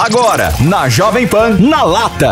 Agora, 0.00 0.54
na 0.60 0.88
Jovem 0.88 1.26
Pan, 1.26 1.58
na 1.58 1.82
lata, 1.82 2.30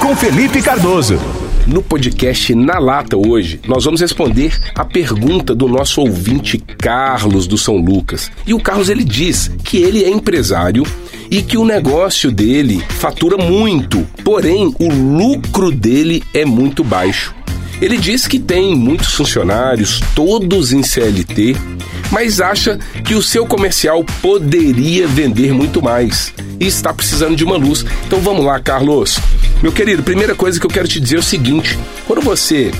com 0.00 0.14
Felipe 0.14 0.62
Cardoso. 0.62 1.18
No 1.66 1.82
podcast 1.82 2.54
Na 2.54 2.78
Lata 2.78 3.16
hoje, 3.16 3.60
nós 3.66 3.84
vamos 3.84 4.00
responder 4.00 4.56
a 4.72 4.84
pergunta 4.84 5.52
do 5.52 5.66
nosso 5.66 6.00
ouvinte 6.00 6.58
Carlos 6.58 7.48
do 7.48 7.58
São 7.58 7.76
Lucas. 7.76 8.30
E 8.46 8.54
o 8.54 8.60
Carlos 8.60 8.88
ele 8.88 9.02
diz 9.02 9.50
que 9.64 9.78
ele 9.78 10.04
é 10.04 10.08
empresário 10.08 10.84
e 11.28 11.42
que 11.42 11.58
o 11.58 11.64
negócio 11.64 12.30
dele 12.30 12.84
fatura 12.88 13.36
muito, 13.36 14.06
porém 14.22 14.72
o 14.78 14.88
lucro 14.88 15.72
dele 15.72 16.22
é 16.32 16.44
muito 16.44 16.84
baixo. 16.84 17.34
Ele 17.82 17.96
diz 17.96 18.28
que 18.28 18.38
tem 18.38 18.76
muitos 18.76 19.12
funcionários, 19.14 20.00
todos 20.14 20.72
em 20.72 20.84
CLT, 20.84 21.56
mas 22.12 22.40
acha 22.40 22.78
que 23.04 23.16
o 23.16 23.22
seu 23.22 23.44
comercial 23.44 24.04
poderia 24.22 25.08
vender 25.08 25.52
muito 25.52 25.82
mais 25.82 26.32
e 26.60 26.66
está 26.66 26.92
precisando 26.92 27.36
de 27.36 27.44
uma 27.44 27.56
luz. 27.56 27.84
Então 28.06 28.20
vamos 28.20 28.44
lá, 28.44 28.60
Carlos. 28.60 29.18
Meu 29.62 29.72
querido, 29.72 30.02
primeira 30.02 30.34
coisa 30.34 30.58
que 30.58 30.66
eu 30.66 30.70
quero 30.70 30.88
te 30.88 31.00
dizer 31.00 31.16
é 31.16 31.20
o 31.20 31.22
seguinte: 31.22 31.78
quando 32.06 32.22
você 32.22 32.70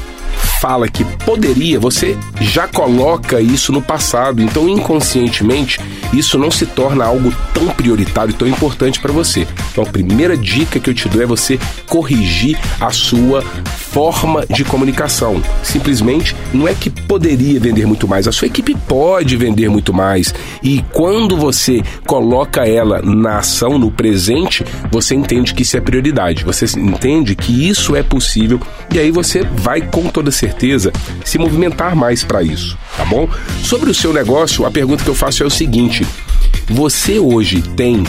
fala 0.61 0.89
que 0.89 1.05
poderia, 1.25 1.79
você 1.79 2.17
já 2.41 2.67
coloca 2.67 3.41
isso 3.41 3.73
no 3.73 3.81
passado. 3.81 4.43
Então, 4.43 4.69
inconscientemente, 4.69 5.81
isso 6.13 6.39
não 6.39 6.51
se 6.51 6.67
torna 6.67 7.05
algo 7.05 7.33
tão 7.55 7.69
prioritário, 7.69 8.35
tão 8.35 8.49
importante 8.49 9.01
para 9.01 9.13
você. 9.13 9.47
Então, 9.71 9.85
a 9.85 9.87
primeira 9.87 10.37
dica 10.37 10.81
que 10.81 10.91
eu 10.91 10.95
te 10.95 11.09
dou 11.09 11.23
é 11.23 11.27
você 11.27 11.59
corrigir 11.87 12.59
a 12.81 12.91
sua 12.91 13.43
forma 13.43 14.45
de 14.47 14.65
comunicação. 14.65 15.41
Simplesmente 15.63 16.35
não 16.53 16.67
é 16.67 16.75
que 16.75 16.91
poderia 16.91 17.59
vender 17.59 17.87
muito 17.87 18.07
mais, 18.07 18.29
a 18.29 18.33
sua 18.33 18.47
equipe 18.47 18.77
pode 18.87 19.37
vender 19.37 19.69
muito 19.69 19.95
mais. 19.95 20.35
E 20.63 20.85
quando 20.93 21.37
você 21.37 21.83
coloca 22.07 22.67
ela 22.67 23.01
na 23.03 23.39
ação, 23.39 23.79
no 23.79 23.91
presente, 23.91 24.65
você 24.91 25.15
entende 25.15 25.55
que 25.55 25.63
isso 25.63 25.77
é 25.77 25.81
prioridade. 25.81 26.45
Você 26.45 26.65
entende 26.79 27.35
que 27.35 27.69
isso 27.69 27.95
é 27.95 28.03
possível 28.03 28.61
e 28.93 28.99
aí 28.99 29.11
você 29.11 29.43
vai 29.43 29.81
com 29.81 30.05
toda 30.09 30.31
certeza 30.31 30.48
se 31.25 31.39
movimentar 31.39 31.95
mais 31.95 32.23
para 32.25 32.43
isso, 32.43 32.77
tá 32.97 33.05
bom? 33.05 33.29
Sobre 33.63 33.91
o 33.91 33.95
seu 33.95 34.13
negócio, 34.13 34.65
a 34.65 34.71
pergunta 34.71 35.05
que 35.05 35.11
eu 35.11 35.15
faço 35.15 35.43
é 35.43 35.47
o 35.47 35.51
seguinte: 35.51 36.07
você 36.69 37.19
hoje 37.19 37.63
tem 37.63 38.05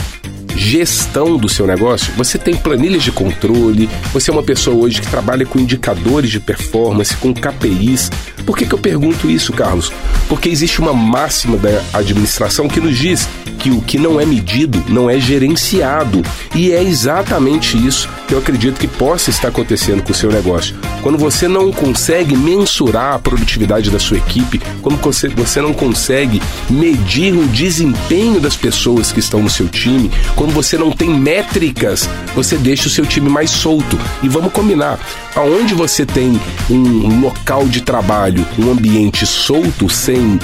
gestão 0.56 1.36
do 1.36 1.48
seu 1.48 1.66
negócio, 1.66 2.12
você 2.16 2.38
tem 2.38 2.54
planilhas 2.56 3.02
de 3.02 3.12
controle, 3.12 3.88
você 4.12 4.30
é 4.30 4.32
uma 4.32 4.42
pessoa 4.42 4.76
hoje 4.76 5.00
que 5.00 5.08
trabalha 5.08 5.46
com 5.46 5.58
indicadores 5.58 6.30
de 6.30 6.40
performance, 6.40 7.16
com 7.16 7.32
KPIs. 7.32 8.10
Por 8.44 8.56
que, 8.56 8.66
que 8.66 8.74
eu 8.74 8.78
pergunto 8.78 9.30
isso, 9.30 9.52
Carlos? 9.52 9.92
Porque 10.28 10.48
existe 10.48 10.80
uma 10.80 10.92
máxima 10.92 11.56
da 11.56 11.82
administração 11.92 12.68
que 12.68 12.80
nos 12.80 12.96
diz 12.96 13.28
que 13.60 13.70
o 13.70 13.80
que 13.82 13.98
não 13.98 14.18
é 14.18 14.24
medido 14.24 14.82
não 14.88 15.08
é 15.08 15.20
gerenciado. 15.20 16.22
E 16.54 16.72
é 16.72 16.82
exatamente 16.82 17.76
isso 17.76 18.08
que 18.26 18.34
eu 18.34 18.38
acredito 18.38 18.80
que 18.80 18.88
possa 18.88 19.30
estar 19.30 19.48
acontecendo 19.48 20.02
com 20.02 20.12
o 20.12 20.14
seu 20.14 20.32
negócio. 20.32 20.74
Quando 21.02 21.18
você 21.18 21.46
não 21.46 21.70
consegue 21.70 22.34
mensurar 22.36 23.14
a 23.14 23.18
produtividade 23.18 23.90
da 23.90 23.98
sua 23.98 24.16
equipe, 24.16 24.60
quando 24.80 24.96
você, 24.96 25.28
você 25.28 25.60
não 25.60 25.74
consegue 25.74 26.42
medir 26.68 27.34
o 27.34 27.46
desempenho 27.48 28.40
das 28.40 28.56
pessoas 28.56 29.12
que 29.12 29.20
estão 29.20 29.42
no 29.42 29.50
seu 29.50 29.68
time, 29.68 30.10
quando 30.40 30.54
você 30.54 30.78
não 30.78 30.90
tem 30.90 31.10
métricas, 31.10 32.08
você 32.34 32.56
deixa 32.56 32.86
o 32.86 32.90
seu 32.90 33.04
time 33.04 33.28
mais 33.28 33.50
solto. 33.50 34.00
E 34.22 34.28
vamos 34.28 34.54
combinar, 34.54 34.98
aonde 35.36 35.74
você 35.74 36.06
tem 36.06 36.40
um 36.70 37.20
local 37.20 37.68
de 37.68 37.82
trabalho, 37.82 38.46
um 38.58 38.70
ambiente 38.70 39.26
solto, 39.26 39.86
sem 39.90 40.38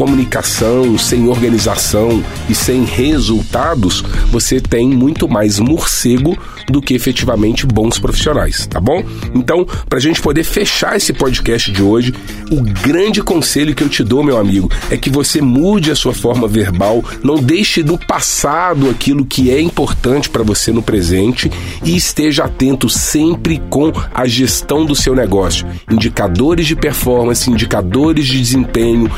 comunicação, 0.00 0.96
sem 0.96 1.28
organização 1.28 2.24
e 2.48 2.54
sem 2.54 2.84
resultados, 2.84 4.02
você 4.30 4.58
tem 4.58 4.88
muito 4.88 5.28
mais 5.28 5.58
morcego 5.58 6.38
do 6.70 6.80
que 6.80 6.94
efetivamente 6.94 7.66
bons 7.66 7.98
profissionais, 7.98 8.66
tá 8.66 8.80
bom? 8.80 9.04
Então, 9.34 9.66
para 9.90 9.98
a 9.98 10.00
gente 10.00 10.22
poder 10.22 10.44
fechar 10.44 10.96
esse 10.96 11.12
podcast 11.12 11.70
de 11.70 11.82
hoje, 11.82 12.14
o 12.50 12.62
grande 12.62 13.22
conselho 13.22 13.74
que 13.74 13.82
eu 13.82 13.90
te 13.90 14.02
dou, 14.02 14.24
meu 14.24 14.38
amigo, 14.38 14.70
é 14.90 14.96
que 14.96 15.10
você 15.10 15.42
mude 15.42 15.90
a 15.90 15.94
sua 15.94 16.14
forma 16.14 16.48
verbal, 16.48 17.04
não 17.22 17.36
deixe 17.36 17.82
no 17.82 17.98
passado 17.98 18.88
aquilo 18.88 19.26
que 19.26 19.50
é 19.50 19.60
importante 19.60 20.30
para 20.30 20.42
você 20.42 20.72
no 20.72 20.82
presente 20.82 21.50
e 21.84 21.94
esteja 21.94 22.44
atento 22.44 22.88
sempre 22.88 23.60
com 23.68 23.92
a 24.14 24.26
gestão 24.26 24.86
do 24.86 24.94
seu 24.94 25.14
negócio, 25.14 25.66
indicadores 25.90 26.66
de 26.66 26.74
performance, 26.74 27.50
indicadores 27.50 28.26
de 28.26 28.38
desempenho, 28.38 29.10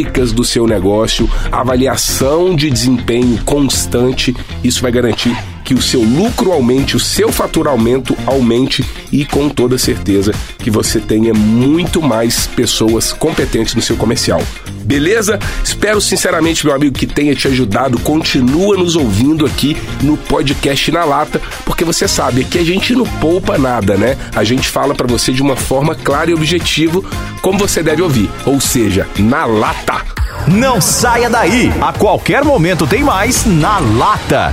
métricas 0.00 0.32
do 0.32 0.42
seu 0.42 0.66
negócio, 0.66 1.28
avaliação 1.52 2.56
de 2.56 2.70
desempenho 2.70 3.38
constante. 3.44 4.34
Isso 4.64 4.80
vai 4.80 4.90
garantir 4.90 5.36
que 5.62 5.74
o 5.74 5.82
seu 5.82 6.02
lucro 6.02 6.52
aumente, 6.52 6.96
o 6.96 7.00
seu 7.00 7.30
faturamento 7.30 8.16
aumente 8.26 8.84
e 9.12 9.26
com 9.26 9.48
toda 9.48 9.76
certeza 9.76 10.32
que 10.58 10.70
você 10.70 11.00
tenha 11.00 11.34
muito 11.34 12.00
mais 12.00 12.46
pessoas 12.46 13.12
competentes 13.12 13.74
no 13.74 13.82
seu 13.82 13.96
comercial. 13.96 14.42
Beleza? 14.90 15.38
Espero 15.62 16.00
sinceramente, 16.00 16.66
meu 16.66 16.74
amigo, 16.74 16.98
que 16.98 17.06
tenha 17.06 17.32
te 17.32 17.46
ajudado. 17.46 17.96
Continua 18.00 18.76
nos 18.76 18.96
ouvindo 18.96 19.46
aqui 19.46 19.76
no 20.02 20.16
podcast 20.16 20.90
na 20.90 21.04
lata, 21.04 21.40
porque 21.64 21.84
você 21.84 22.08
sabe 22.08 22.42
que 22.42 22.58
a 22.58 22.64
gente 22.64 22.92
não 22.92 23.04
poupa 23.04 23.56
nada, 23.56 23.96
né? 23.96 24.16
A 24.34 24.42
gente 24.42 24.68
fala 24.68 24.92
para 24.92 25.06
você 25.06 25.32
de 25.32 25.42
uma 25.42 25.54
forma 25.54 25.94
clara 25.94 26.32
e 26.32 26.34
objetiva, 26.34 27.00
como 27.40 27.56
você 27.56 27.84
deve 27.84 28.02
ouvir, 28.02 28.28
ou 28.44 28.60
seja, 28.60 29.06
na 29.16 29.44
lata. 29.44 30.02
Não 30.48 30.80
saia 30.80 31.30
daí. 31.30 31.72
A 31.80 31.92
qualquer 31.92 32.44
momento 32.44 32.84
tem 32.84 33.04
mais 33.04 33.46
na 33.46 33.78
lata. 33.78 34.52